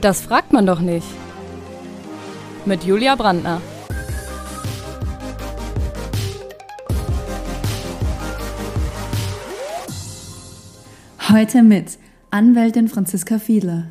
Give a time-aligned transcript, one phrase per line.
[0.00, 1.06] Das fragt man doch nicht.
[2.64, 3.60] Mit Julia Brandner.
[11.28, 11.98] Heute mit
[12.30, 13.88] Anwältin Franziska Fiedler.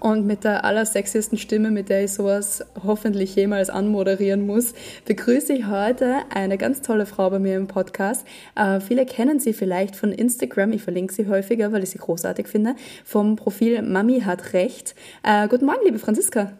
[0.00, 4.72] Und mit der allersexiesten Stimme, mit der ich sowas hoffentlich jemals anmoderieren muss,
[5.04, 8.26] begrüße ich heute eine ganz tolle Frau bei mir im Podcast.
[8.56, 12.48] Äh, viele kennen sie vielleicht von Instagram, ich verlinke sie häufiger, weil ich sie großartig
[12.48, 14.94] finde, vom Profil Mami hat Recht.
[15.22, 16.52] Äh, guten Morgen, liebe Franziska.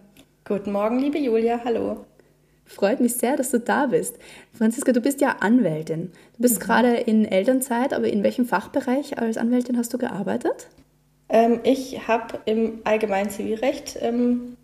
[0.44, 2.04] Guten Morgen, liebe Julia, hallo.
[2.66, 4.18] Freut mich sehr, dass du da bist.
[4.52, 6.12] Franziska, du bist ja Anwältin.
[6.36, 6.64] Du bist mhm.
[6.64, 10.68] gerade in Elternzeit, aber in welchem Fachbereich als Anwältin hast du gearbeitet?
[11.30, 14.56] Ähm, ich habe im allgemeinen Zivilrecht ähm,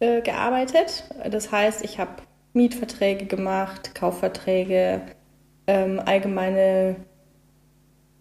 [0.00, 1.04] äh, gearbeitet.
[1.30, 2.22] Das heißt, ich habe
[2.54, 5.02] Mietverträge gemacht, Kaufverträge,
[5.66, 6.96] ähm, allgemeine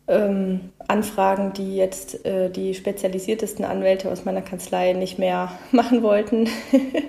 [0.08, 6.50] ähm, Anfragen, die jetzt äh, die spezialisiertesten Anwälte aus meiner Kanzlei nicht mehr machen wollten.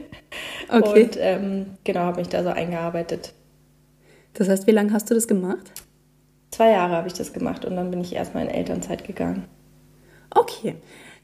[0.69, 1.03] okay.
[1.03, 3.35] Und ähm, genau, habe mich da so eingearbeitet.
[4.35, 5.73] Das heißt, wie lange hast du das gemacht?
[6.51, 9.45] Zwei Jahre habe ich das gemacht und dann bin ich erstmal in Elternzeit gegangen.
[10.35, 10.77] Okay.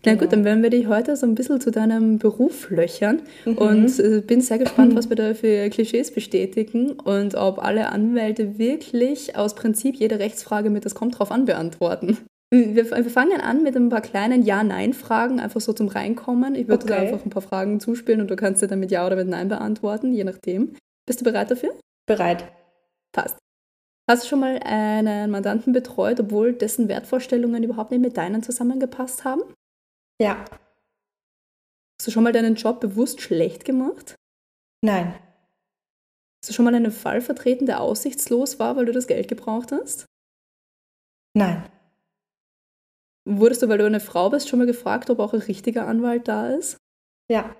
[0.04, 3.58] Na gut, dann werden wir dich heute so ein bisschen zu deinem Beruf löchern mhm.
[3.58, 8.58] und äh, bin sehr gespannt, was wir da für Klischees bestätigen und ob alle Anwälte
[8.58, 12.18] wirklich aus Prinzip jede Rechtsfrage mit das kommt drauf an beantworten.
[12.50, 16.54] Wir, wir fangen an mit ein paar kleinen Ja-Nein-Fragen, einfach so zum Reinkommen.
[16.54, 16.94] Ich würde okay.
[16.94, 19.28] dir einfach ein paar Fragen zuspielen und du kannst dir dann mit Ja oder mit
[19.28, 20.74] Nein beantworten, je nachdem.
[21.06, 21.74] Bist du bereit dafür?
[22.06, 22.44] Bereit.
[23.12, 23.36] Passt.
[24.08, 29.24] Hast du schon mal einen Mandanten betreut, obwohl dessen Wertvorstellungen überhaupt nicht mit deinen zusammengepasst
[29.24, 29.42] haben?
[30.18, 30.46] Ja.
[32.00, 34.14] Hast du schon mal deinen Job bewusst schlecht gemacht?
[34.82, 35.12] Nein.
[36.40, 39.72] Hast du schon mal einen Fall vertreten, der aussichtslos war, weil du das Geld gebraucht
[39.72, 40.06] hast?
[41.36, 41.68] Nein.
[43.26, 46.28] Wurdest du, weil du eine Frau bist, schon mal gefragt, ob auch ein richtiger Anwalt
[46.28, 46.78] da ist?
[47.30, 47.54] Ja.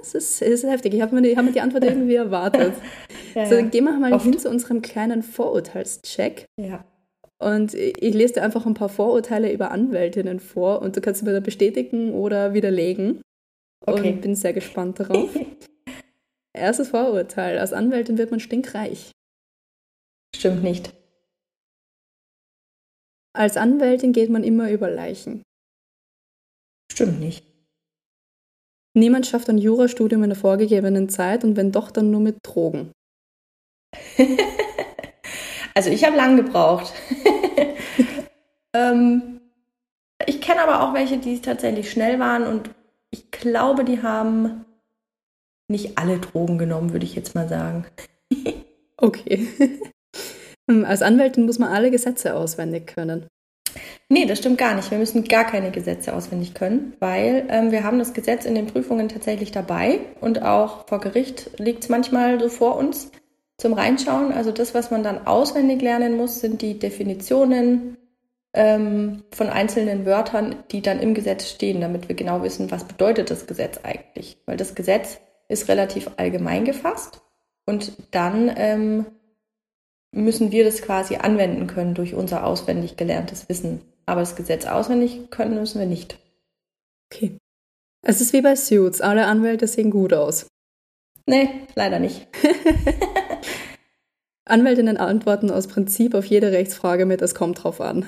[0.00, 0.94] Es ist, es ist heftig.
[0.94, 2.74] Ich habe mir, die, hab mir die Antwort irgendwie erwartet.
[3.34, 4.24] ja, so, dann gehen wir mal Oft.
[4.24, 6.46] hin zu unserem kleinen Vorurteilscheck.
[6.58, 6.84] Ja.
[7.40, 11.26] Und ich lese dir einfach ein paar Vorurteile über Anwältinnen vor und du kannst sie
[11.26, 13.22] mir da bestätigen oder widerlegen.
[13.86, 14.12] Okay.
[14.12, 15.30] Und bin sehr gespannt darauf.
[16.52, 17.58] Erstes Vorurteil.
[17.58, 19.12] Als Anwältin wird man stinkreich.
[20.34, 20.92] Stimmt nicht.
[23.32, 25.42] Als Anwältin geht man immer über Leichen.
[26.90, 27.47] Stimmt nicht.
[28.98, 32.92] Niemand schafft ein Jurastudium in der vorgegebenen Zeit und wenn doch, dann nur mit Drogen.
[35.74, 36.92] also ich habe lang gebraucht.
[38.74, 39.40] ähm,
[40.26, 42.70] ich kenne aber auch welche, die tatsächlich schnell waren und
[43.10, 44.64] ich glaube, die haben
[45.68, 47.86] nicht alle Drogen genommen, würde ich jetzt mal sagen.
[48.96, 49.48] okay.
[50.66, 53.26] Als Anwältin muss man alle Gesetze auswendig können.
[54.10, 54.90] Nee, das stimmt gar nicht.
[54.90, 58.66] Wir müssen gar keine Gesetze auswendig können, weil ähm, wir haben das Gesetz in den
[58.66, 63.12] Prüfungen tatsächlich dabei und auch vor Gericht liegt es manchmal so vor uns
[63.58, 64.32] zum Reinschauen.
[64.32, 67.98] Also das, was man dann auswendig lernen muss, sind die Definitionen
[68.54, 73.30] ähm, von einzelnen Wörtern, die dann im Gesetz stehen, damit wir genau wissen, was bedeutet
[73.30, 74.38] das Gesetz eigentlich.
[74.46, 77.20] Weil das Gesetz ist relativ allgemein gefasst
[77.66, 79.04] und dann ähm,
[80.12, 83.82] müssen wir das quasi anwenden können durch unser auswendig gelerntes Wissen.
[84.08, 86.18] Aber das Gesetz auswendig können müssen wir nicht.
[87.12, 87.36] Okay.
[88.00, 89.02] Es ist wie bei Suits.
[89.02, 90.46] Alle Anwälte sehen gut aus.
[91.26, 92.26] Nee, leider nicht.
[94.46, 98.06] Anwältinnen antworten aus Prinzip auf jede Rechtsfrage mit, es kommt drauf an.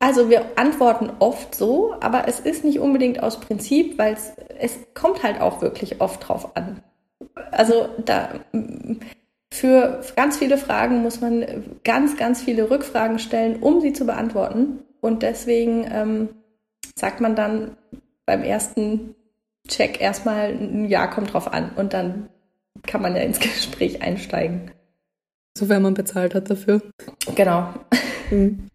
[0.00, 4.78] Also wir antworten oft so, aber es ist nicht unbedingt aus Prinzip, weil es, es
[4.94, 6.82] kommt halt auch wirklich oft drauf an.
[7.52, 8.40] Also da
[9.54, 11.44] für ganz viele Fragen muss man
[11.84, 14.80] ganz, ganz viele Rückfragen stellen, um sie zu beantworten.
[15.00, 16.28] Und deswegen ähm,
[16.96, 17.76] sagt man dann
[18.26, 19.14] beim ersten
[19.68, 21.70] Check erstmal, ein Ja kommt drauf an.
[21.76, 22.30] Und dann
[22.84, 24.72] kann man ja ins Gespräch einsteigen.
[25.56, 26.82] Sofern man bezahlt hat dafür.
[27.36, 27.72] Genau.
[28.32, 28.70] Mhm.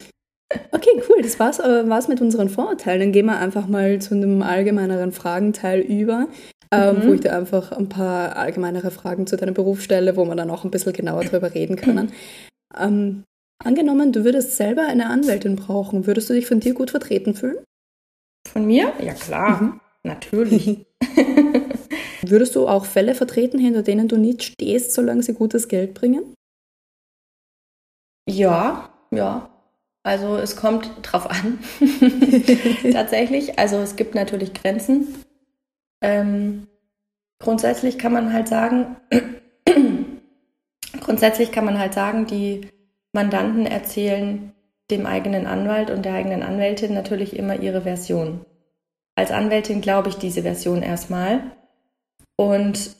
[0.71, 1.21] Okay, cool.
[1.21, 3.01] Das war's, äh, war's mit unseren Vorurteilen.
[3.01, 6.27] Dann gehen wir einfach mal zu einem allgemeineren Fragenteil über
[6.73, 7.07] ähm, mhm.
[7.07, 10.63] wo ich dir einfach ein paar allgemeinere Fragen zu deiner Berufsstelle, wo wir dann auch
[10.63, 12.11] ein bisschen genauer darüber reden können.
[12.77, 13.23] Ähm,
[13.63, 17.63] angenommen, du würdest selber eine Anwältin brauchen, würdest du dich von dir gut vertreten fühlen?
[18.47, 18.93] Von mir?
[19.03, 19.79] Ja klar, mhm.
[20.03, 20.85] natürlich.
[22.21, 26.33] würdest du auch Fälle vertreten, hinter denen du nicht stehst, solange sie gutes Geld bringen?
[28.27, 29.49] Ja, ja.
[30.03, 31.59] Also es kommt drauf an.
[32.93, 33.59] Tatsächlich.
[33.59, 35.07] Also es gibt natürlich Grenzen.
[36.01, 36.67] Ähm,
[37.39, 38.97] grundsätzlich kann man halt sagen,
[41.01, 42.67] grundsätzlich kann man halt sagen, die
[43.13, 44.53] Mandanten erzählen
[44.91, 48.45] dem eigenen Anwalt und der eigenen Anwältin natürlich immer ihre Version.
[49.15, 51.41] Als Anwältin glaube ich diese Version erstmal
[52.35, 52.95] und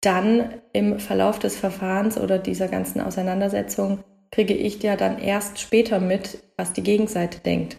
[0.00, 6.00] dann im Verlauf des Verfahrens oder dieser ganzen Auseinandersetzung kriege ich ja dann erst später
[6.00, 7.78] mit, was die Gegenseite denkt.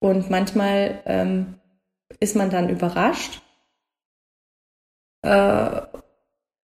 [0.00, 1.54] Und manchmal ähm,
[2.20, 3.42] ist man dann überrascht
[5.22, 5.80] äh,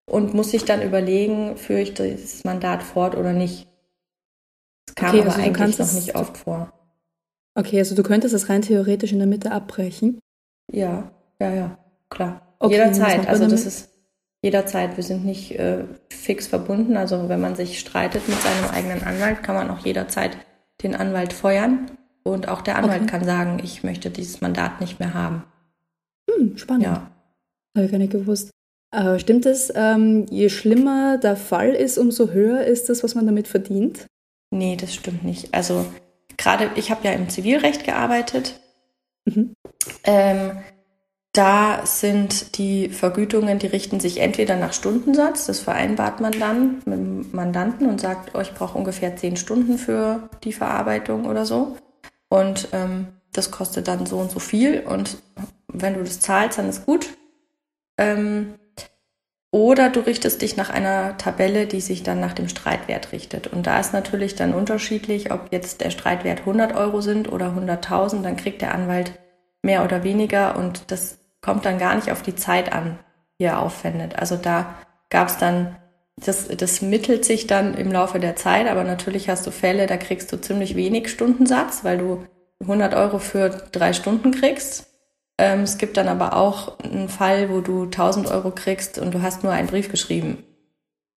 [0.06, 3.69] und muss sich dann überlegen, führe ich das Mandat fort oder nicht.
[4.87, 6.73] Das kam okay, aber also eigentlich noch nicht oft vor.
[7.56, 10.19] Okay, also du könntest es rein theoretisch in der Mitte abbrechen?
[10.73, 11.79] Ja, ja, ja,
[12.11, 12.55] klar.
[12.58, 13.29] Okay, Jederzeit.
[13.29, 13.90] Also das ist
[14.43, 14.97] jederzeit.
[14.97, 16.97] Wir sind nicht äh, fix verbunden.
[16.97, 20.37] Also wenn man sich streitet mit seinem eigenen Anwalt, kann man auch jederzeit
[20.82, 21.90] den Anwalt feuern.
[22.25, 23.11] Und auch der Anwalt okay.
[23.11, 25.44] kann sagen, ich möchte dieses Mandat nicht mehr haben.
[26.29, 26.85] Hm, spannend.
[26.85, 27.11] Ja.
[27.76, 28.50] Habe ich gar nicht gewusst.
[28.91, 33.26] Äh, stimmt es, ähm, je schlimmer der Fall ist, umso höher ist das, was man
[33.26, 34.06] damit verdient?
[34.50, 35.53] Nee, das stimmt nicht.
[35.53, 35.85] Also
[36.37, 38.61] gerade, ich habe ja im Zivilrecht gearbeitet.
[39.25, 39.55] Mhm.
[40.05, 40.53] Ähm,
[41.32, 46.99] da sind die Vergütungen, die richten sich entweder nach Stundensatz, das vereinbart man dann mit
[46.99, 51.76] dem Mandanten und sagt, oh, ich brauche ungefähr zehn Stunden für die Verarbeitung oder so.
[52.29, 54.81] Und ähm, das kostet dann so und so viel.
[54.81, 55.19] Und
[55.69, 57.09] wenn du das zahlst, dann ist gut.
[57.99, 58.55] Ähm,
[59.50, 63.47] oder du richtest dich nach einer Tabelle, die sich dann nach dem Streitwert richtet.
[63.47, 68.23] Und da ist natürlich dann unterschiedlich, ob jetzt der Streitwert 100 Euro sind oder 100.000,
[68.23, 69.12] dann kriegt der Anwalt
[69.62, 72.99] mehr oder weniger und das kommt dann gar nicht auf die Zeit an,
[73.38, 74.19] die er aufwendet.
[74.19, 74.75] Also da
[75.09, 75.76] gab es dann,
[76.16, 79.96] das, das mittelt sich dann im Laufe der Zeit, aber natürlich hast du Fälle, da
[79.96, 82.25] kriegst du ziemlich wenig Stundensatz, weil du
[82.61, 84.87] 100 Euro für drei Stunden kriegst
[85.38, 89.22] ähm, es gibt dann aber auch einen Fall, wo du 1000 Euro kriegst und du
[89.22, 90.44] hast nur einen Brief geschrieben.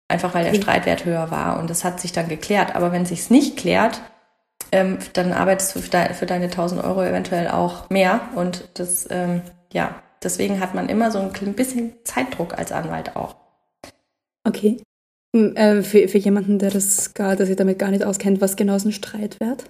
[0.08, 2.76] Einfach weil der Streitwert höher war und das hat sich dann geklärt.
[2.76, 4.02] Aber wenn sich's nicht klärt,
[4.72, 9.08] ähm, dann arbeitest du für, de für, deine 1000 Euro eventuell auch mehr und das,
[9.10, 9.42] ähm,
[9.74, 13.36] ja, deswegen hat man immer so ein bisschen Zeitdruck als Anwalt auch.
[14.46, 14.78] Okay.
[15.36, 18.56] Hm, äh, für, für jemanden, der das gar, der sich damit gar nicht auskennt, was
[18.56, 19.66] genau ist ein Streitwert?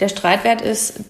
[0.00, 1.04] Der Streitwert ist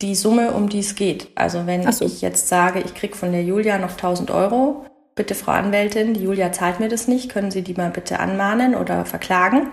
[0.00, 1.28] die Summe, um die es geht.
[1.34, 2.04] Also wenn so.
[2.04, 6.22] ich jetzt sage, ich kriege von der Julia noch 1000 Euro, bitte Frau Anwältin, die
[6.22, 9.72] Julia zahlt mir das nicht, können Sie die mal bitte anmahnen oder verklagen?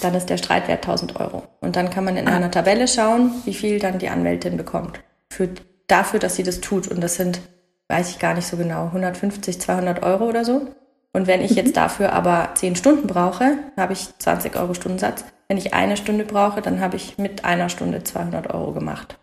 [0.00, 1.44] Dann ist der Streitwert 1000 Euro.
[1.60, 2.36] Und dann kann man in ah.
[2.36, 5.00] einer Tabelle schauen, wie viel dann die Anwältin bekommt.
[5.32, 5.48] Für,
[5.86, 6.88] dafür, dass sie das tut.
[6.88, 7.40] Und das sind,
[7.88, 10.68] weiß ich gar nicht so genau, 150, 200 Euro oder so.
[11.14, 11.56] Und wenn ich mhm.
[11.56, 15.24] jetzt dafür aber 10 Stunden brauche, habe ich 20 Euro Stundensatz.
[15.48, 19.18] Wenn ich eine Stunde brauche, dann habe ich mit einer Stunde 200 Euro gemacht.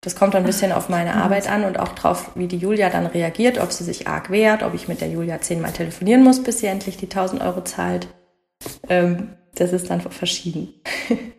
[0.00, 3.06] Das kommt ein bisschen auf meine Arbeit an und auch drauf, wie die Julia dann
[3.06, 6.60] reagiert, ob sie sich arg wehrt, ob ich mit der Julia zehnmal telefonieren muss, bis
[6.60, 8.08] sie endlich die 1000 Euro zahlt.
[8.88, 10.74] Ähm, das ist dann verschieden.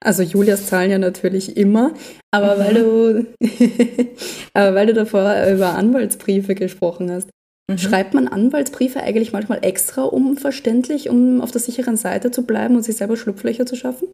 [0.00, 1.92] Also Julias zahlen ja natürlich immer,
[2.30, 2.60] aber mhm.
[2.60, 3.26] weil du,
[4.54, 7.28] aber weil du davor über Anwaltsbriefe gesprochen hast,
[7.68, 7.78] mhm.
[7.78, 12.82] schreibt man Anwaltsbriefe eigentlich manchmal extra unverständlich, um auf der sicheren Seite zu bleiben und
[12.82, 14.08] sich selber Schlupflöcher zu schaffen?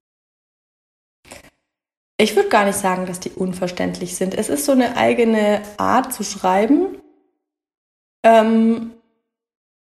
[2.17, 4.35] Ich würde gar nicht sagen, dass die unverständlich sind.
[4.35, 6.99] Es ist so eine eigene Art zu schreiben.
[8.23, 8.93] Ähm,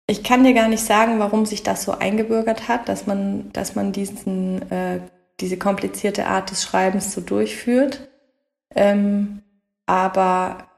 [0.05, 3.75] ich kann dir gar nicht sagen, warum sich das so eingebürgert hat, dass man, dass
[3.75, 5.01] man diesen, äh,
[5.39, 8.09] diese komplizierte Art des Schreibens so durchführt.
[8.75, 9.41] Ähm,
[9.85, 10.68] aber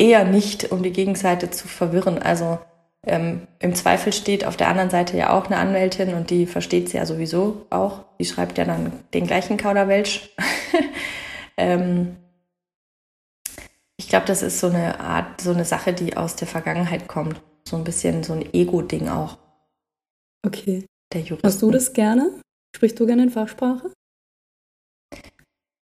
[0.00, 2.18] eher nicht, um die Gegenseite zu verwirren.
[2.18, 2.58] Also
[3.06, 6.90] ähm, Im Zweifel steht auf der anderen Seite ja auch eine Anwältin und die versteht
[6.90, 8.04] sie ja sowieso auch.
[8.18, 10.30] Die schreibt ja dann den gleichen Kauderwelsch.
[11.56, 12.16] ähm,
[13.96, 17.40] ich glaube, das ist so eine Art, so eine Sache, die aus der Vergangenheit kommt.
[17.66, 19.38] So ein bisschen so ein Ego-Ding auch.
[20.44, 20.84] Okay.
[21.12, 21.46] Der Juristen.
[21.46, 22.40] Hast du das gerne?
[22.76, 23.92] Sprichst du gerne in Fachsprache?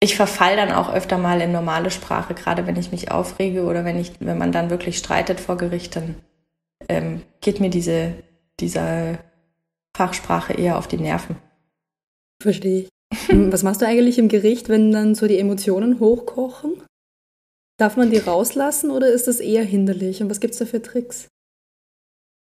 [0.04, 3.86] Ich verfall dann auch öfter mal in normale Sprache, gerade wenn ich mich aufrege oder
[3.86, 6.16] wenn ich, wenn man dann wirklich streitet vor Gericht, dann
[6.90, 8.16] ähm, geht mir diese,
[8.60, 9.20] diese
[9.96, 11.36] Fachsprache eher auf die Nerven.
[12.42, 12.90] Verstehe ich.
[13.32, 16.82] Was machst du eigentlich im Gericht, wenn dann so die Emotionen hochkochen?
[17.78, 20.22] Darf man die rauslassen oder ist das eher hinderlich?
[20.22, 21.28] Und was gibt es da für Tricks?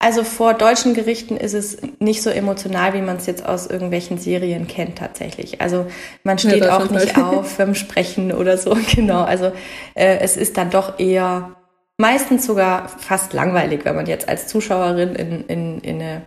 [0.02, 4.18] Also vor deutschen Gerichten ist es nicht so emotional, wie man es jetzt aus irgendwelchen
[4.18, 5.60] Serien kennt tatsächlich.
[5.60, 5.88] Also
[6.24, 9.24] man steht ja, auch nicht auf beim Sprechen oder so, genau.
[9.24, 9.52] Also
[9.96, 11.58] äh, es ist dann doch eher
[11.98, 16.22] meistens sogar fast langweilig, wenn man jetzt als Zuschauerin in, in, in eine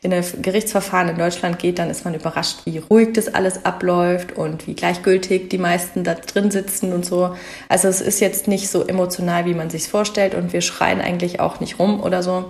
[0.00, 4.32] in ein Gerichtsverfahren in Deutschland geht, dann ist man überrascht, wie ruhig das alles abläuft
[4.36, 7.34] und wie gleichgültig die meisten da drin sitzen und so.
[7.68, 11.40] Also es ist jetzt nicht so emotional, wie man sich vorstellt und wir schreien eigentlich
[11.40, 12.48] auch nicht rum oder so.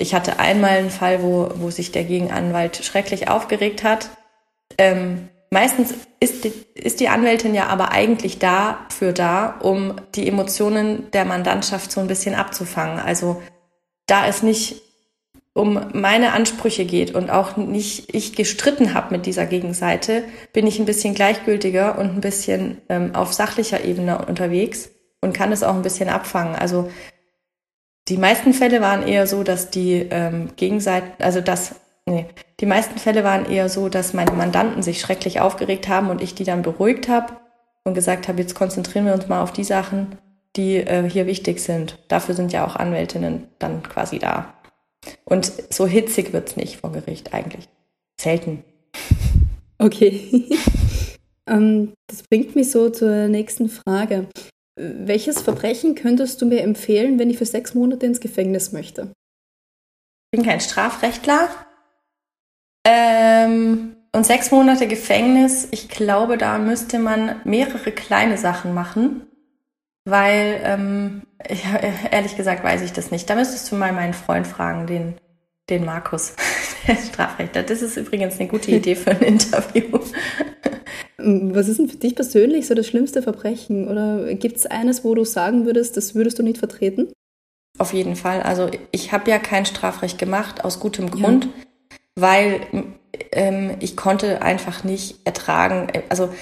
[0.00, 4.08] Ich hatte einmal einen Fall, wo, wo sich der Gegenanwalt schrecklich aufgeregt hat.
[4.78, 11.10] ähm, meistens ist die, ist die Anwältin ja aber eigentlich dafür da, um die Emotionen
[11.10, 13.00] der Mandantschaft so ein bisschen abzufangen.
[13.00, 13.42] Also
[14.06, 14.82] da es nicht
[15.52, 20.78] um meine Ansprüche geht und auch nicht ich gestritten habe mit dieser Gegenseite, bin ich
[20.78, 24.90] ein bisschen gleichgültiger und ein bisschen ähm, auf sachlicher Ebene unterwegs
[25.20, 26.54] und kann es auch ein bisschen abfangen.
[26.54, 26.88] Also
[28.08, 32.26] die meisten Fälle waren eher so, dass die ähm, Gegenseite, also dass, nee,
[32.60, 36.34] die meisten Fälle waren eher so, dass meine Mandanten sich schrecklich aufgeregt haben und ich
[36.34, 37.34] die dann beruhigt habe
[37.84, 40.18] und gesagt habe, jetzt konzentrieren wir uns mal auf die Sachen,
[40.56, 41.98] die äh, hier wichtig sind.
[42.08, 44.54] Dafür sind ja auch Anwältinnen dann quasi da.
[45.24, 47.68] Und so hitzig wird's nicht vor Gericht eigentlich.
[48.20, 48.64] Selten.
[49.78, 50.48] Okay.
[51.46, 54.26] ähm, das bringt mich so zur nächsten Frage.
[54.78, 59.12] Welches Verbrechen könntest du mir empfehlen, wenn ich für sechs Monate ins Gefängnis möchte?
[60.30, 61.48] Ich bin kein Strafrechtler.
[62.84, 69.26] Ähm, und sechs Monate Gefängnis, ich glaube, da müsste man mehrere kleine Sachen machen,
[70.04, 71.64] weil, ähm, ich,
[72.10, 73.28] ehrlich gesagt, weiß ich das nicht.
[73.28, 75.14] Da müsstest du mal meinen Freund fragen, den,
[75.70, 76.34] den Markus,
[76.86, 77.64] der Strafrechtler.
[77.64, 79.98] Das ist übrigens eine gute Idee für ein Interview.
[81.20, 83.88] Was ist denn für dich persönlich so das schlimmste Verbrechen?
[83.88, 87.08] Oder gibt es eines, wo du sagen würdest, das würdest du nicht vertreten?
[87.78, 88.42] Auf jeden Fall.
[88.42, 91.50] Also ich habe ja kein Strafrecht gemacht, aus gutem Grund, ja.
[92.16, 92.60] weil
[93.32, 95.88] ähm, ich konnte einfach nicht ertragen.
[96.08, 96.32] Also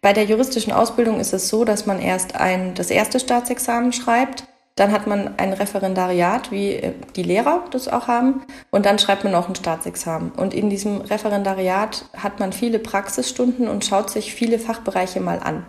[0.00, 4.44] bei der juristischen Ausbildung ist es so, dass man erst ein, das erste Staatsexamen schreibt
[4.78, 8.42] dann hat man ein Referendariat, wie äh, die Lehrer das auch haben.
[8.70, 10.30] Und dann schreibt man auch ein Staatsexamen.
[10.32, 15.66] Und in diesem Referendariat hat man viele Praxisstunden und schaut sich viele Fachbereiche mal an.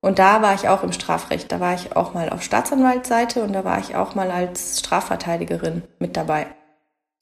[0.00, 1.50] Und da war ich auch im Strafrecht.
[1.50, 5.82] Da war ich auch mal auf Staatsanwaltsseite und da war ich auch mal als Strafverteidigerin
[5.98, 6.46] mit dabei.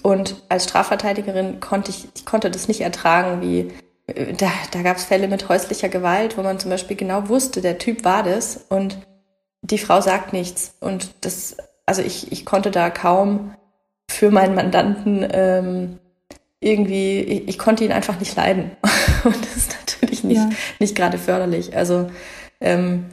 [0.02, 3.72] Und als Strafverteidigerin konnte ich, ich konnte das nicht ertragen, wie
[4.08, 7.60] äh, da, da gab es Fälle mit häuslicher Gewalt, wo man zum Beispiel genau wusste,
[7.60, 8.98] der Typ war das und
[9.62, 10.76] die Frau sagt nichts.
[10.80, 13.54] Und das, also ich, ich konnte da kaum
[14.10, 15.98] für meinen Mandanten ähm,
[16.60, 18.72] irgendwie, ich, ich konnte ihn einfach nicht leiden.
[19.24, 20.50] Und das ist natürlich nicht, ja.
[20.78, 21.76] nicht gerade förderlich.
[21.76, 22.10] Also
[22.60, 23.06] ähm,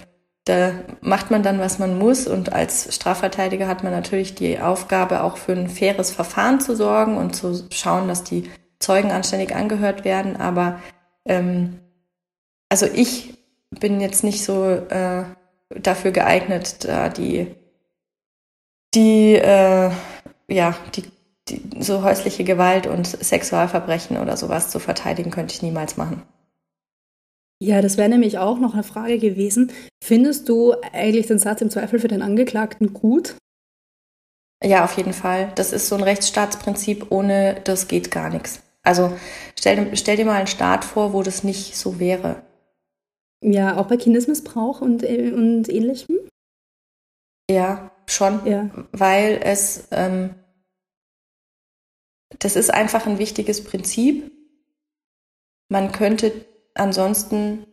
[0.46, 2.28] da macht man dann, was man muss.
[2.28, 7.18] Und als Strafverteidiger hat man natürlich die Aufgabe, auch für ein faires Verfahren zu sorgen
[7.18, 10.38] und zu schauen, dass die Zeugen anständig angehört werden.
[10.38, 10.80] Aber
[11.26, 11.80] ähm,
[12.70, 13.36] also ich
[13.80, 15.24] bin jetzt nicht so äh,
[15.70, 17.48] dafür geeignet, da die,
[18.94, 19.92] die, äh,
[20.48, 21.04] ja, die,
[21.48, 26.24] die, so häusliche Gewalt und Sexualverbrechen oder sowas zu verteidigen, könnte ich niemals machen.
[27.62, 29.72] Ja, das wäre nämlich auch noch eine Frage gewesen.
[30.02, 33.36] Findest du eigentlich den Satz im Zweifel für den Angeklagten gut?
[34.64, 35.52] Ja, auf jeden Fall.
[35.56, 38.62] Das ist so ein Rechtsstaatsprinzip, ohne das geht gar nichts.
[38.84, 39.14] Also
[39.58, 42.42] stell, stell dir mal einen Staat vor, wo das nicht so wäre.
[43.42, 46.18] Ja, auch bei Kindesmissbrauch und, äh, und ähnlichem?
[47.50, 48.46] Ja, schon.
[48.46, 48.70] Ja.
[48.92, 50.36] Weil es, ähm,
[52.40, 54.32] das ist einfach ein wichtiges Prinzip.
[55.70, 57.66] Man könnte ansonsten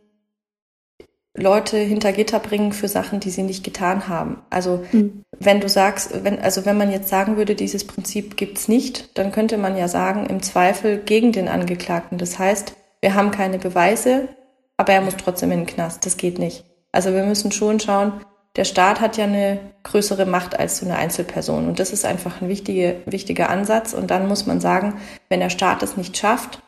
[1.37, 4.41] Leute hinter Gitter bringen für Sachen, die sie nicht getan haben.
[4.49, 5.23] Also mhm.
[5.37, 9.31] wenn du sagst, wenn, also wenn man jetzt sagen würde, dieses Prinzip gibt's nicht, dann
[9.31, 12.17] könnte man ja sagen, im Zweifel gegen den Angeklagten.
[12.17, 14.29] Das heißt, wir haben keine Beweise,
[14.77, 16.05] aber er muss trotzdem in den Knast.
[16.05, 16.63] Das geht nicht.
[16.91, 18.13] Also wir müssen schon schauen,
[18.55, 21.67] der Staat hat ja eine größere Macht als so eine Einzelperson.
[21.67, 23.93] Und das ist einfach ein wichtiger, wichtiger Ansatz.
[23.93, 26.61] Und dann muss man sagen, wenn der Staat es nicht schafft,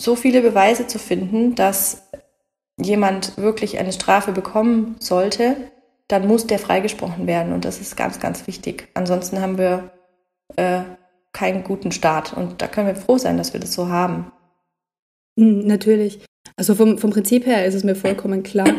[0.00, 2.10] so viele Beweise zu finden, dass
[2.78, 5.56] jemand wirklich eine Strafe bekommen sollte,
[6.08, 7.52] dann muss der freigesprochen werden.
[7.52, 8.88] Und das ist ganz, ganz wichtig.
[8.94, 9.90] Ansonsten haben wir
[10.56, 10.82] äh,
[11.32, 12.32] keinen guten Staat.
[12.32, 14.32] Und da können wir froh sein, dass wir das so haben.
[15.38, 16.25] Hm, natürlich.
[16.58, 18.72] Also vom, vom Prinzip her ist es mir vollkommen klar.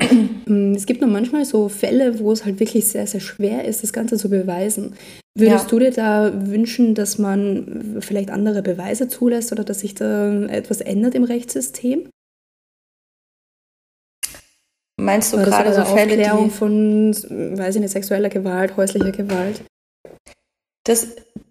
[0.47, 3.83] Mm, es gibt nur manchmal so Fälle, wo es halt wirklich sehr, sehr schwer ist,
[3.83, 4.95] das Ganze zu beweisen.
[5.37, 5.69] Würdest ja.
[5.69, 10.81] du dir da wünschen, dass man vielleicht andere Beweise zulässt oder dass sich da etwas
[10.81, 12.09] ändert im Rechtssystem?
[14.99, 19.61] Meinst du gerade so Fälle, Aufklärung die von, weiß ich nicht, sexueller Gewalt, häuslicher Gewalt?
[20.85, 21.09] Das,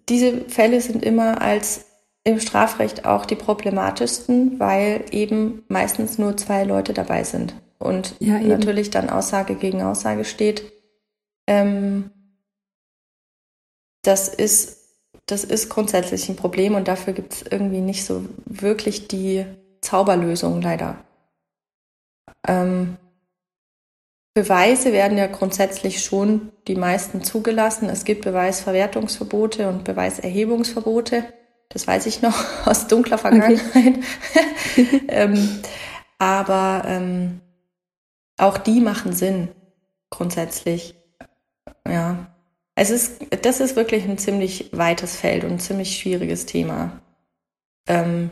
[0.09, 1.85] diese Fälle sind immer als
[2.27, 8.37] im Strafrecht auch die problematischsten, weil eben meistens nur zwei Leute dabei sind und ja,
[8.37, 10.73] natürlich dann Aussage gegen Aussage steht.
[11.47, 12.11] Ähm,
[14.03, 14.77] das ist,
[15.25, 19.45] das ist grundsätzlich ein Problem und dafür gibt es irgendwie nicht so wirklich die
[19.79, 20.97] Zauberlösung leider.
[22.45, 22.97] Ähm,
[24.33, 27.87] Beweise werden ja grundsätzlich schon die meisten zugelassen.
[27.87, 31.23] Es gibt Beweisverwertungsverbote und Beweiserhebungsverbote.
[31.69, 33.65] Das weiß ich noch aus dunkler Vergangenheit.
[33.73, 35.01] Okay.
[35.07, 35.61] ähm,
[36.17, 37.41] aber ähm,
[38.37, 39.49] auch die machen Sinn,
[40.09, 40.95] grundsätzlich.
[41.87, 42.27] Ja.
[42.75, 47.01] Es ist, das ist wirklich ein ziemlich weites Feld und ein ziemlich schwieriges Thema.
[47.87, 48.29] Ähm,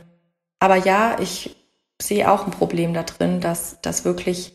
[0.59, 1.55] aber ja, ich
[2.01, 4.53] sehe auch ein Problem da drin, dass, dass wirklich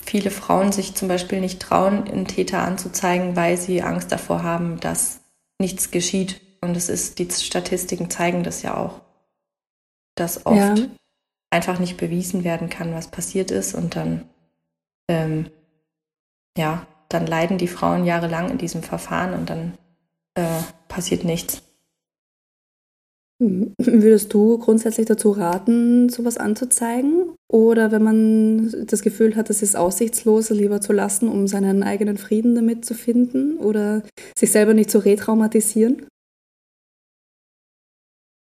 [0.00, 4.80] viele Frauen sich zum Beispiel nicht trauen, einen Täter anzuzeigen, weil sie Angst davor haben,
[4.80, 5.20] dass
[5.58, 6.40] nichts geschieht.
[6.60, 9.00] Und es ist, die Statistiken zeigen das ja auch,
[10.14, 10.86] dass oft ja.
[11.50, 14.28] einfach nicht bewiesen werden kann, was passiert ist und dann
[15.08, 15.46] ähm,
[16.56, 19.74] ja, dann leiden die Frauen jahrelang in diesem Verfahren und dann
[20.34, 21.62] äh, passiert nichts.
[23.40, 27.34] Würdest du grundsätzlich dazu raten, sowas anzuzeigen?
[27.48, 32.18] Oder wenn man das Gefühl hat, es ist aussichtslos, lieber zu lassen, um seinen eigenen
[32.18, 34.02] Frieden damit zu finden oder
[34.36, 36.06] sich selber nicht zu retraumatisieren?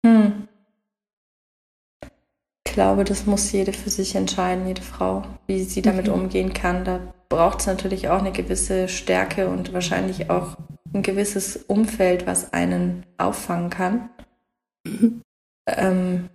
[0.06, 0.48] Hm.
[2.66, 6.14] Ich glaube, das muss jede für sich entscheiden, jede Frau, wie sie damit mhm.
[6.14, 6.86] umgehen kann.
[6.86, 10.58] Da braucht es natürlich auch eine gewisse Stärke und wahrscheinlich auch
[10.94, 14.10] ein gewisses Umfeld, was einen auffangen kann.
[14.86, 15.22] Mhm.
[15.68, 16.30] Ähm,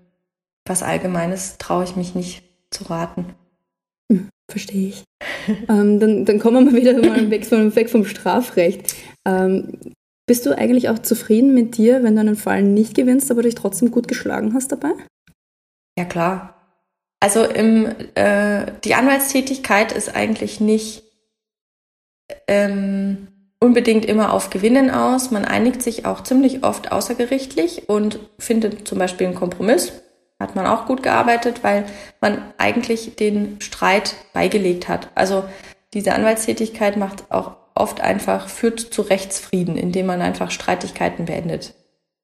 [0.66, 3.35] was Allgemeines traue ich mich nicht zu raten.
[4.11, 5.04] Hm, verstehe ich.
[5.68, 8.94] ähm, dann, dann kommen wir mal wieder mal weg, vom, weg vom Strafrecht.
[9.26, 9.93] Ähm,
[10.26, 13.54] bist du eigentlich auch zufrieden mit dir, wenn du einen Fall nicht gewinnst, aber dich
[13.54, 14.92] trotzdem gut geschlagen hast dabei?
[15.98, 16.54] Ja, klar.
[17.20, 21.04] Also im, äh, die Anwaltstätigkeit ist eigentlich nicht
[22.48, 23.28] ähm,
[23.60, 25.30] unbedingt immer auf Gewinnen aus.
[25.30, 29.92] Man einigt sich auch ziemlich oft außergerichtlich und findet zum Beispiel einen Kompromiss.
[30.38, 31.86] Hat man auch gut gearbeitet, weil
[32.20, 35.08] man eigentlich den Streit beigelegt hat.
[35.14, 35.44] Also
[35.94, 41.74] diese Anwaltstätigkeit macht auch oft einfach, führt zu Rechtsfrieden, indem man einfach Streitigkeiten beendet.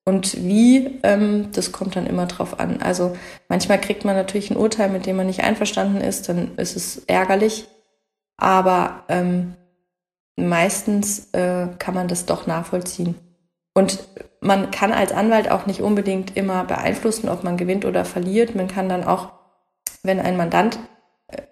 [0.04, 2.80] Und wie, ähm, das kommt dann immer drauf an.
[2.82, 3.16] Also
[3.48, 7.04] manchmal kriegt man natürlich ein Urteil, mit dem man nicht einverstanden ist, dann ist es
[7.06, 7.68] ärgerlich.
[8.36, 9.54] Aber ähm,
[10.36, 13.14] meistens äh, kann man das doch nachvollziehen.
[13.74, 14.00] Und
[14.40, 18.54] man kann als Anwalt auch nicht unbedingt immer beeinflussen, ob man gewinnt oder verliert.
[18.54, 19.32] Man kann dann auch,
[20.02, 20.78] wenn ein Mandant
[21.28, 21.42] äh,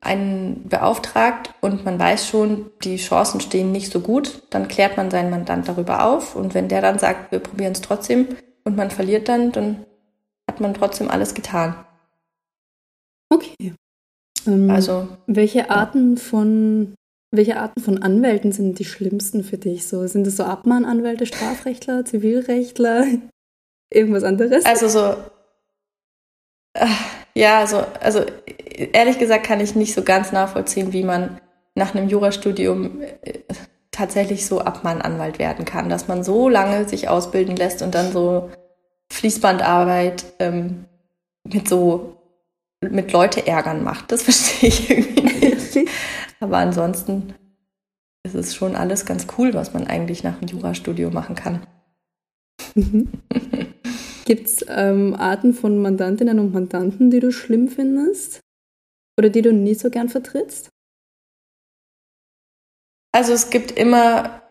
[0.00, 5.10] einen beauftragt und man weiß schon, die Chancen stehen nicht so gut, dann klärt man
[5.10, 6.36] seinen Mandant darüber auf.
[6.36, 8.28] Und wenn der dann sagt, wir probieren es trotzdem
[8.64, 9.84] und man verliert dann, dann
[10.48, 11.74] hat man trotzdem alles getan.
[13.28, 13.74] Okay.
[14.46, 16.94] Ähm, also welche Arten von
[17.30, 19.86] welche Arten von Anwälten sind die schlimmsten für dich?
[19.86, 23.04] So, sind es so Abmahnanwälte, Strafrechtler, Zivilrechtler,
[23.92, 24.64] irgendwas anderes?
[24.64, 25.14] Also so,
[26.72, 26.86] äh,
[27.34, 28.24] ja, also, also
[28.92, 31.40] ehrlich gesagt kann ich nicht so ganz nachvollziehen, wie man
[31.74, 33.40] nach einem Jurastudium äh,
[33.90, 38.50] tatsächlich so Abmahnanwalt werden kann, dass man so lange sich ausbilden lässt und dann so
[39.10, 40.84] Fließbandarbeit ähm,
[41.44, 42.14] mit so
[42.80, 44.12] mit Leute ärgern macht.
[44.12, 45.90] Das verstehe ich irgendwie nicht.
[46.40, 47.34] Aber ansonsten
[48.24, 51.66] ist es schon alles ganz cool, was man eigentlich nach dem Jurastudio machen kann.
[52.74, 53.08] Mhm.
[54.28, 58.40] Gibt es ähm, Arten von Mandantinnen und Mandanten, die du schlimm findest?
[59.18, 60.68] Oder die du nie so gern vertrittst?
[63.10, 64.42] Also es gibt immer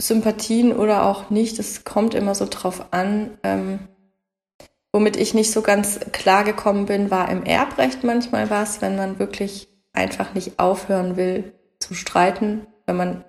[0.00, 1.58] Sympathien oder auch nicht.
[1.58, 3.36] Es kommt immer so drauf an.
[3.42, 3.80] Ähm,
[4.94, 9.18] womit ich nicht so ganz klar gekommen bin, war im Erbrecht manchmal was, wenn man
[9.18, 13.24] wirklich einfach nicht aufhören will zu streiten, wenn man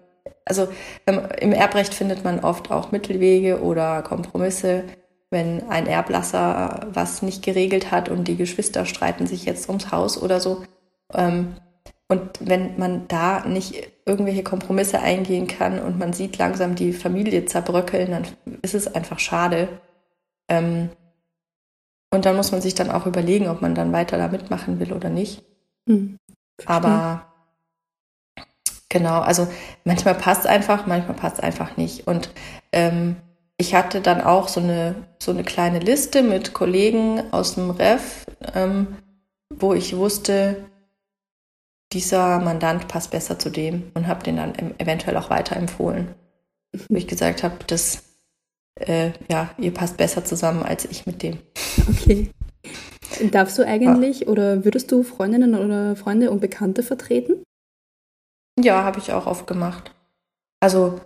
[0.45, 0.69] also
[1.05, 4.85] im Erbrecht findet man oft auch Mittelwege oder Kompromisse,
[5.31, 10.21] wenn ein Erblasser was nicht geregelt hat und die Geschwister streiten sich jetzt ums Haus
[10.21, 10.63] oder so.
[11.13, 11.55] Ähm,
[12.07, 17.45] und wenn man da nicht irgendwelche Kompromisse eingehen kann und man sieht langsam die Familie
[17.45, 18.23] zerbröckeln, dann
[18.63, 19.67] ist es einfach schade.
[20.47, 20.89] Ähm,
[22.11, 24.93] und dann muss man sich dann auch überlegen, ob man dann weiter da mitmachen will
[24.93, 25.43] oder nicht.
[25.85, 26.17] Mhm.
[26.65, 27.27] Aber
[28.89, 29.47] genau, also
[29.83, 32.07] manchmal passt einfach, manchmal passt einfach nicht.
[32.07, 32.31] Und
[32.71, 33.17] ähm,
[33.59, 38.25] ich hatte dann auch so eine, so eine kleine Liste mit Kollegen aus dem Ref,
[38.55, 38.95] ähm,
[39.53, 40.63] wo ich wusste,
[41.91, 46.15] dieser Mandant passt besser zu dem und habe den dann eventuell auch weiterempfohlen.
[46.87, 48.03] Wo ich gesagt habe, das,
[48.79, 51.39] äh, ja, ihr passt besser zusammen als ich mit dem.
[51.89, 52.31] Okay.
[53.31, 54.27] Darfst du eigentlich ja.
[54.27, 57.43] oder würdest du Freundinnen oder Freunde und Bekannte vertreten?
[58.57, 59.91] Ja, habe ich auch oft gemacht.
[60.61, 61.01] Also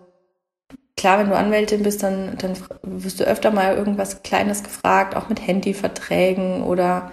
[1.03, 5.27] klar, wenn du Anwältin bist, dann, dann wirst du öfter mal irgendwas Kleines gefragt, auch
[5.27, 7.11] mit Handyverträgen oder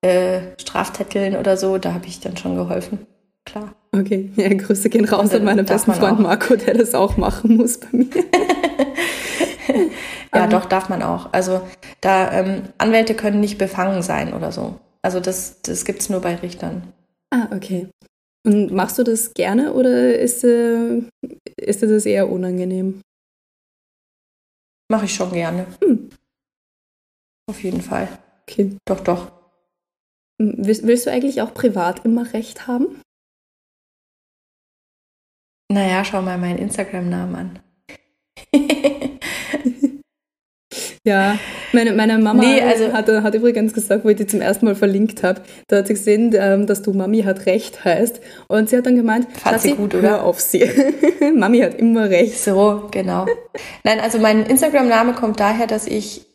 [0.00, 1.76] äh, Strafzetteln oder so.
[1.76, 3.06] Da habe ich dann schon geholfen.
[3.44, 3.74] Klar.
[3.92, 6.22] Okay, ja, Grüße gehen raus an meinen besten Freund auch.
[6.22, 8.06] Marco, der das auch machen muss bei mir.
[10.34, 10.50] ja, um.
[10.50, 11.30] doch, darf man auch.
[11.30, 11.60] Also
[12.00, 14.76] da ähm, Anwälte können nicht befangen sein oder so.
[15.02, 16.94] Also das, das gibt es nur bei Richtern.
[17.28, 17.88] Ah, okay.
[18.46, 21.02] Und machst du das gerne oder ist, äh,
[21.58, 23.02] ist dir das eher unangenehm?
[24.90, 25.66] Mache ich schon gerne.
[25.82, 26.10] Hm.
[27.48, 28.08] Auf jeden Fall.
[28.42, 28.76] Okay.
[28.86, 29.32] Doch, doch.
[30.40, 33.02] Hm, willst, willst du eigentlich auch privat immer recht haben?
[35.70, 37.58] Naja, schau mal meinen Instagram-Namen an.
[41.04, 41.38] ja,
[41.72, 44.74] meine, meine Mama nee, also, hat, hat übrigens gesagt, wo ich die zum ersten Mal
[44.74, 48.20] verlinkt habe, da hat sie gesehen, ähm, dass du Mami hat recht heißt.
[48.48, 50.24] Und sie hat dann gemeint, fand sie gut, oder?
[50.24, 50.68] Auf sie.
[51.34, 52.42] Mami hat immer recht.
[52.42, 53.26] So, genau.
[53.84, 56.26] Nein, also mein Instagram-Name kommt daher, dass ich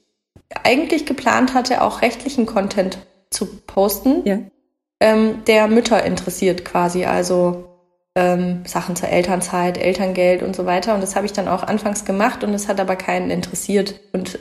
[0.64, 3.00] eigentlich geplant hatte, auch rechtlichen Content
[3.30, 4.40] zu posten, ja.
[5.00, 7.06] ähm, der Mütter interessiert quasi.
[7.06, 7.74] Also
[8.16, 10.94] ähm, Sachen zur Elternzeit, Elterngeld und so weiter.
[10.94, 14.00] Und das habe ich dann auch anfangs gemacht und es hat aber keinen interessiert.
[14.14, 14.40] Und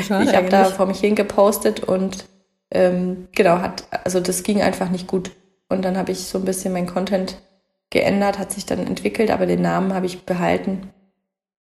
[0.00, 2.26] ich, ich habe da vor mich hingepostet und
[2.70, 5.30] ähm, genau, hat, also das ging einfach nicht gut.
[5.68, 7.40] Und dann habe ich so ein bisschen mein Content
[7.90, 10.90] geändert, hat sich dann entwickelt, aber den Namen habe ich behalten,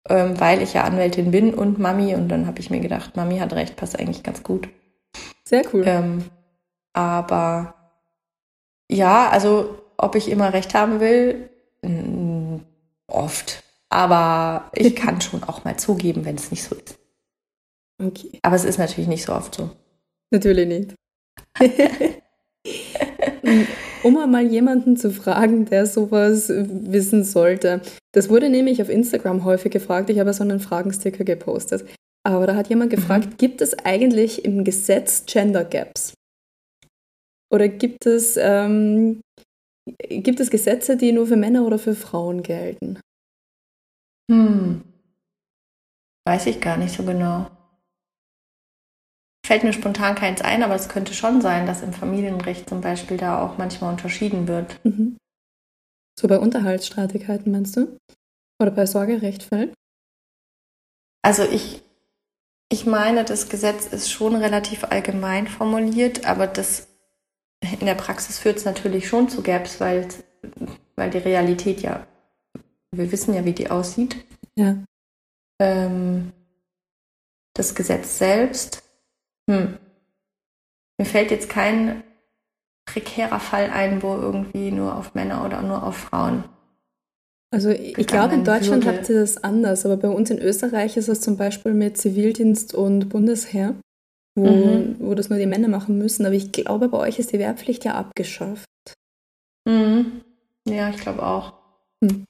[0.09, 2.15] ähm, weil ich ja Anwältin bin und Mami.
[2.15, 4.69] Und dann habe ich mir gedacht, Mami hat recht, passt eigentlich ganz gut.
[5.43, 5.83] Sehr cool.
[5.85, 6.25] Ähm,
[6.93, 7.75] aber
[8.89, 11.49] ja, also ob ich immer recht haben will?
[13.07, 13.63] Oft.
[13.89, 16.97] Aber ich kann schon auch mal zugeben, wenn es nicht so ist.
[18.01, 18.39] Okay.
[18.41, 19.69] Aber es ist natürlich nicht so oft so.
[20.31, 20.95] Natürlich nicht.
[24.03, 27.81] um mal jemanden zu fragen, der sowas wissen sollte.
[28.11, 30.09] Das wurde nämlich auf Instagram häufig gefragt.
[30.09, 31.85] Ich habe so einen Fragensticker gepostet.
[32.23, 32.95] Aber da hat jemand mhm.
[32.95, 33.37] gefragt, mhm.
[33.37, 36.13] gibt es eigentlich im Gesetz Gender Gaps?
[37.51, 39.21] Oder gibt es ähm,
[40.09, 42.99] Gibt es Gesetze, die nur für Männer oder für Frauen gelten?
[44.31, 44.83] Hm.
[46.27, 47.51] Weiß ich gar nicht so genau.
[49.45, 53.17] Fällt mir spontan keins ein, aber es könnte schon sein, dass im Familienrecht zum Beispiel
[53.17, 54.83] da auch manchmal unterschieden wird.
[54.83, 55.17] Mhm.
[56.19, 57.99] So bei Unterhaltsstreitigkeiten meinst du?
[58.59, 59.71] Oder bei Sorgerechtfällen?
[61.21, 61.83] Also ich,
[62.71, 66.87] ich meine, das Gesetz ist schon relativ allgemein formuliert, aber das
[67.61, 70.07] in der Praxis führt es natürlich schon zu Gaps, weil,
[70.95, 72.07] weil die Realität ja,
[72.91, 74.25] wir wissen ja, wie die aussieht.
[74.55, 74.83] Ja.
[75.61, 76.31] Ähm,
[77.53, 78.81] das Gesetz selbst,
[79.49, 79.77] hm.
[80.97, 82.03] mir fällt jetzt kein
[82.85, 86.43] prekärer Fall ein, wo irgendwie nur auf Männer oder nur auf Frauen.
[87.51, 88.97] Also ich glaube, in Deutschland würde.
[88.97, 92.73] habt ihr das anders, aber bei uns in Österreich ist es zum Beispiel mit Zivildienst
[92.73, 93.75] und Bundesheer
[94.35, 94.95] wo, mhm.
[94.99, 96.25] wo das nur die Männer machen müssen.
[96.25, 98.67] Aber ich glaube, bei euch ist die Wehrpflicht ja abgeschafft.
[99.65, 100.21] Mhm.
[100.67, 101.53] Ja, ich glaube auch.
[102.03, 102.25] Hm.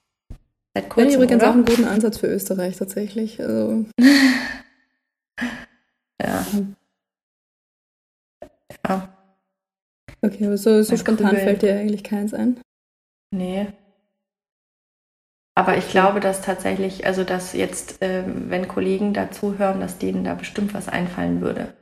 [0.74, 1.50] Seit kurzem, ich übrigens oder?
[1.50, 3.42] auch einen guten Ansatz für Österreich tatsächlich.
[3.42, 3.86] Also.
[6.22, 6.46] ja.
[8.88, 9.10] Ja.
[10.22, 11.44] Okay, aber so, so spontan Krübel.
[11.44, 12.60] fällt dir eigentlich keins ein?
[13.32, 13.68] Nee.
[15.56, 20.24] Aber ich glaube, dass tatsächlich, also dass jetzt, äh, wenn Kollegen da zuhören, dass denen
[20.24, 21.74] da bestimmt was einfallen würde.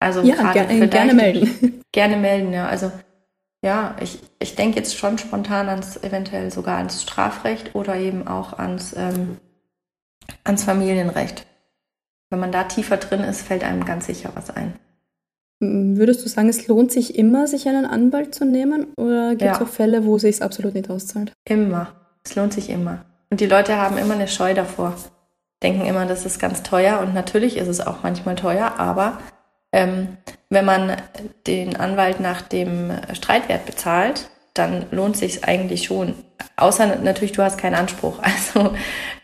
[0.00, 1.80] Also ja, gerne, gerne melden.
[1.92, 2.66] Gerne melden, ja.
[2.66, 2.90] Also
[3.64, 8.52] ja, ich, ich denke jetzt schon spontan ans eventuell sogar ans Strafrecht oder eben auch
[8.58, 9.38] ans, ähm,
[10.42, 11.46] ans Familienrecht.
[12.30, 14.74] Wenn man da tiefer drin ist, fällt einem ganz sicher was ein.
[15.96, 18.86] Würdest du sagen, es lohnt sich immer, sich einen Anwalt zu nehmen?
[18.96, 19.64] Oder gibt es ja.
[19.64, 21.32] auch Fälle, wo es sich absolut nicht auszahlt?
[21.44, 21.88] Immer.
[22.24, 23.04] Es lohnt sich immer.
[23.30, 24.94] Und die Leute haben immer eine Scheu davor.
[25.62, 27.00] Denken immer, das ist ganz teuer.
[27.00, 29.18] Und natürlich ist es auch manchmal teuer, aber
[29.72, 30.18] ähm,
[30.50, 30.96] wenn man
[31.46, 36.14] den Anwalt nach dem Streitwert bezahlt, dann lohnt sich eigentlich schon.
[36.56, 38.20] Außer natürlich, du hast keinen Anspruch.
[38.22, 38.74] Also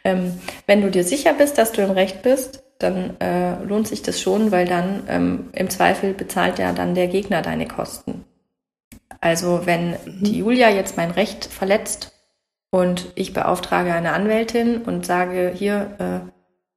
[0.02, 4.02] ähm, wenn du dir sicher bist, dass du im Recht bist, dann äh, lohnt sich
[4.02, 8.24] das schon, weil dann ähm, im Zweifel bezahlt ja dann der Gegner deine Kosten.
[9.20, 10.22] Also wenn mhm.
[10.22, 12.12] die Julia jetzt mein Recht verletzt
[12.70, 16.30] und ich beauftrage eine Anwältin und sage, hier, äh,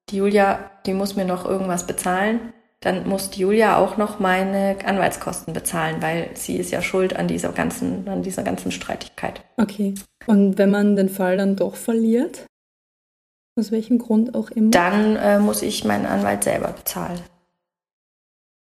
[0.10, 5.54] die Julia, die muss mir noch irgendwas bezahlen, dann muss Julia auch noch meine Anwaltskosten
[5.54, 9.42] bezahlen, weil sie ist ja schuld an dieser ganzen, an dieser ganzen Streitigkeit.
[9.56, 9.94] Okay.
[10.28, 12.46] Und wenn man den Fall dann doch verliert,
[13.56, 14.72] aus welchem Grund auch immer?
[14.72, 17.20] Dann äh, muss ich meinen Anwalt selber bezahlen.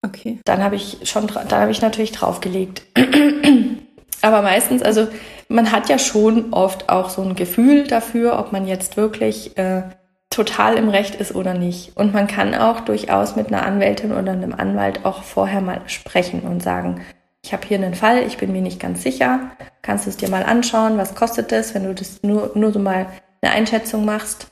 [0.03, 0.39] Okay.
[0.45, 2.83] Dann habe ich schon, da habe ich natürlich draufgelegt.
[4.21, 5.07] Aber meistens, also
[5.49, 9.83] man hat ja schon oft auch so ein Gefühl dafür, ob man jetzt wirklich äh,
[10.29, 11.95] total im Recht ist oder nicht.
[11.95, 16.41] Und man kann auch durchaus mit einer Anwältin oder einem Anwalt auch vorher mal sprechen
[16.41, 17.01] und sagen,
[17.43, 19.51] ich habe hier einen Fall, ich bin mir nicht ganz sicher,
[19.83, 22.79] kannst du es dir mal anschauen, was kostet das, wenn du das nur, nur so
[22.79, 23.05] mal
[23.41, 24.47] eine Einschätzung machst.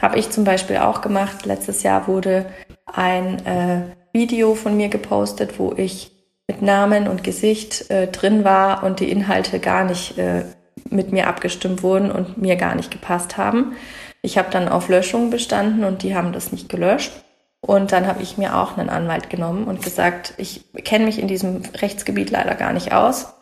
[0.00, 1.46] Habe ich zum Beispiel auch gemacht.
[1.46, 2.46] Letztes Jahr wurde
[2.86, 3.82] ein äh,
[4.12, 6.12] Video von mir gepostet, wo ich
[6.48, 10.44] mit Namen und Gesicht äh, drin war und die Inhalte gar nicht äh,
[10.90, 13.74] mit mir abgestimmt wurden und mir gar nicht gepasst haben.
[14.22, 17.12] Ich habe dann auf Löschung bestanden und die haben das nicht gelöscht.
[17.60, 21.26] Und dann habe ich mir auch einen Anwalt genommen und gesagt, ich kenne mich in
[21.26, 23.34] diesem Rechtsgebiet leider gar nicht aus.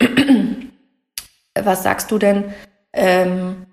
[1.55, 2.45] Was sagst du denn?
[2.91, 3.67] Ähm,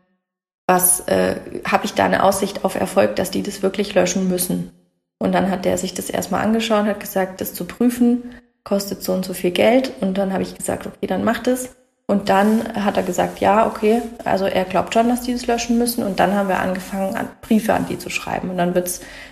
[0.72, 1.36] was äh,
[1.70, 4.70] habe ich da eine Aussicht auf Erfolg, dass die das wirklich löschen müssen?
[5.18, 9.12] Und dann hat der sich das erstmal angeschaut, hat gesagt, das zu prüfen kostet so
[9.12, 9.92] und so viel Geld.
[10.00, 11.76] Und dann habe ich gesagt, okay, dann macht es.
[12.06, 15.76] Und dann hat er gesagt, ja, okay, also er glaubt schon, dass die das löschen
[15.78, 16.04] müssen.
[16.04, 18.48] Und dann haben wir angefangen, Briefe an die zu schreiben.
[18.48, 18.88] Und dann wird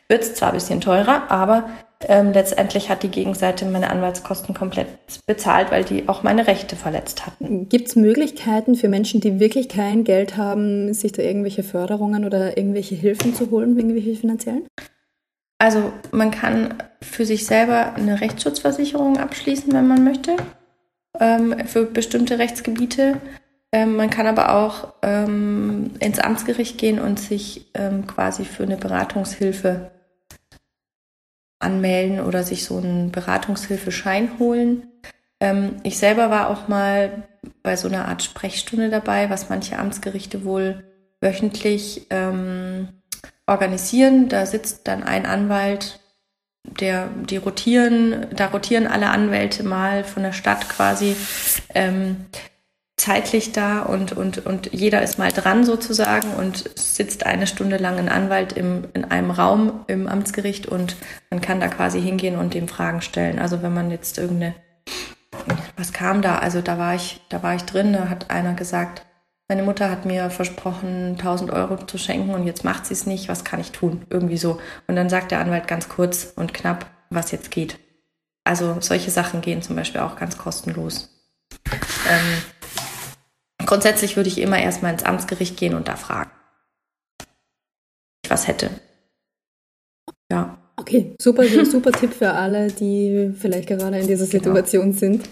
[0.08, 1.70] es zwar ein bisschen teurer, aber
[2.08, 4.88] ähm, letztendlich hat die Gegenseite meine Anwaltskosten komplett
[5.26, 7.68] bezahlt, weil die auch meine Rechte verletzt hatten.
[7.68, 12.56] Gibt es Möglichkeiten für Menschen, die wirklich kein Geld haben, sich da irgendwelche Förderungen oder
[12.56, 14.66] irgendwelche Hilfen zu holen, irgendwelche finanziellen?
[15.58, 20.36] Also man kann für sich selber eine Rechtsschutzversicherung abschließen, wenn man möchte,
[21.18, 23.18] ähm, für bestimmte Rechtsgebiete.
[23.72, 28.78] Ähm, man kann aber auch ähm, ins Amtsgericht gehen und sich ähm, quasi für eine
[28.78, 29.90] Beratungshilfe
[31.60, 34.88] anmelden oder sich so einen Beratungshilfeschein holen.
[35.40, 37.28] Ähm, ich selber war auch mal
[37.62, 40.84] bei so einer Art Sprechstunde dabei, was manche Amtsgerichte wohl
[41.20, 42.88] wöchentlich ähm,
[43.46, 44.28] organisieren.
[44.28, 46.00] Da sitzt dann ein Anwalt,
[46.64, 51.16] der, die rotieren, da rotieren alle Anwälte mal von der Stadt quasi
[51.74, 52.26] ähm,
[53.00, 57.98] zeitlich da und, und, und jeder ist mal dran sozusagen und sitzt eine Stunde lang
[57.98, 60.96] ein Anwalt im, in einem Raum im Amtsgericht und
[61.30, 63.38] man kann da quasi hingehen und dem Fragen stellen.
[63.38, 64.54] Also wenn man jetzt irgendeine,
[65.78, 66.40] was kam da?
[66.40, 69.06] Also da war ich, da war ich drin, da hat einer gesagt,
[69.48, 73.28] meine Mutter hat mir versprochen, 1000 Euro zu schenken und jetzt macht sie es nicht.
[73.28, 74.04] Was kann ich tun?
[74.10, 74.60] Irgendwie so.
[74.86, 77.78] Und dann sagt der Anwalt ganz kurz und knapp, was jetzt geht.
[78.44, 81.08] Also solche Sachen gehen zum Beispiel auch ganz kostenlos.
[82.08, 82.59] Ähm,
[83.70, 86.32] grundsätzlich würde ich immer erstmal ins Amtsgericht gehen und da fragen,
[88.28, 88.68] was hätte.
[90.30, 90.58] Ja.
[90.76, 94.44] Okay, super, super Tipp für alle, die vielleicht gerade in dieser genau.
[94.44, 94.98] Situation genau.
[94.98, 95.30] sind.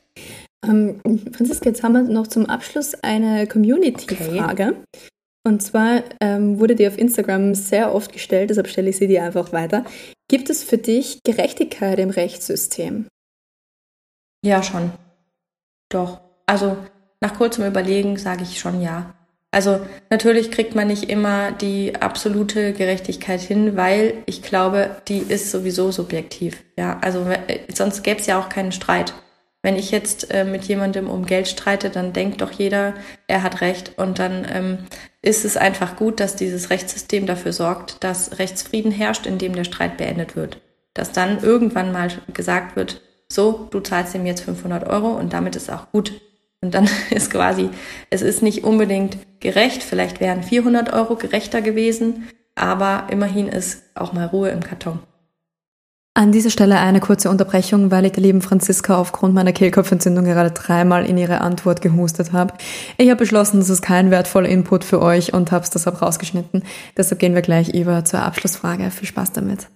[0.64, 1.00] Ähm,
[1.32, 4.68] Franziska, jetzt haben wir noch zum Abschluss eine Community-Frage.
[4.68, 5.02] Okay.
[5.44, 9.24] Und zwar ähm, wurde die auf Instagram sehr oft gestellt, deshalb stelle ich sie dir
[9.24, 9.84] einfach weiter.
[10.28, 13.08] Gibt es für dich Gerechtigkeit im Rechtssystem?
[14.44, 14.92] Ja, schon.
[15.88, 16.20] Doch.
[16.46, 16.76] Also
[17.20, 19.14] nach kurzem Überlegen sage ich schon ja.
[19.50, 25.50] Also natürlich kriegt man nicht immer die absolute Gerechtigkeit hin, weil ich glaube, die ist
[25.50, 26.62] sowieso subjektiv.
[26.76, 27.26] Ja, also
[27.74, 29.14] sonst gäbe es ja auch keinen Streit.
[29.62, 32.94] Wenn ich jetzt äh, mit jemandem um Geld streite, dann denkt doch jeder,
[33.26, 33.98] er hat Recht.
[33.98, 34.78] Und dann ähm,
[35.20, 39.96] ist es einfach gut, dass dieses Rechtssystem dafür sorgt, dass Rechtsfrieden herrscht, indem der Streit
[39.96, 40.60] beendet wird.
[40.94, 43.00] Dass dann irgendwann mal gesagt wird,
[43.30, 46.12] so, du zahlst ihm jetzt 500 Euro und damit ist auch gut.
[46.60, 47.70] Und dann ist quasi,
[48.10, 54.12] es ist nicht unbedingt gerecht, vielleicht wären 400 Euro gerechter gewesen, aber immerhin ist auch
[54.12, 55.00] mal Ruhe im Karton.
[56.18, 60.50] An dieser Stelle eine kurze Unterbrechung, weil ich der lieben Franziska aufgrund meiner Kehlkopfentzündung gerade
[60.50, 62.54] dreimal in ihre Antwort gehustet habe.
[62.96, 66.64] Ich habe beschlossen, das ist kein wertvoller Input für euch und habe es deshalb rausgeschnitten.
[66.96, 68.90] Deshalb gehen wir gleich über zur Abschlussfrage.
[68.90, 69.68] Viel Spaß damit.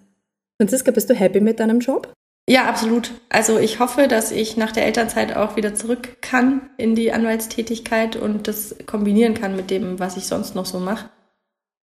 [0.60, 2.12] Franziska, bist du happy mit deinem Job?
[2.48, 3.12] Ja, absolut.
[3.28, 8.16] Also ich hoffe, dass ich nach der Elternzeit auch wieder zurück kann in die Anwaltstätigkeit
[8.16, 11.08] und das kombinieren kann mit dem, was ich sonst noch so mache.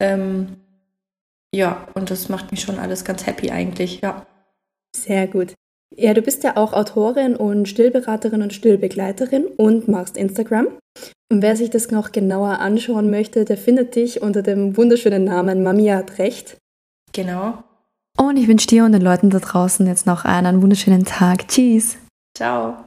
[0.00, 0.56] Ähm,
[1.54, 4.26] ja, und das macht mich schon alles ganz happy eigentlich, ja.
[4.94, 5.54] Sehr gut.
[5.94, 10.68] Ja, du bist ja auch Autorin und Stillberaterin und Stillbegleiterin und machst Instagram.
[11.30, 15.62] Und wer sich das noch genauer anschauen möchte, der findet dich unter dem wunderschönen Namen
[15.62, 16.56] Mami hat recht.
[17.12, 17.62] Genau.
[18.16, 21.48] Und ich wünsche dir und den Leuten da draußen jetzt noch einen wunderschönen Tag.
[21.48, 21.96] Tschüss.
[22.36, 22.85] Ciao.